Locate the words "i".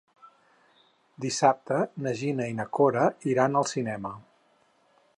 2.53-2.57